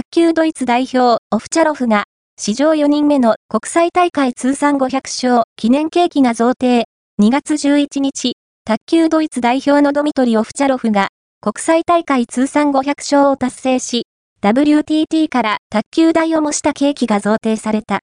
[0.00, 2.04] 卓球ドイツ代表、オフチャロフが、
[2.38, 6.84] 史上4人目の国際大会通算500勝記念ケーキが贈呈。
[7.20, 8.32] 2月11日、
[8.64, 11.08] 卓球ドイツ代表のドミトリ・オフチャロフが、
[11.42, 14.06] 国際大会通算500勝を達成し、
[14.40, 17.98] WTT から卓球台を模したケーキが贈呈された。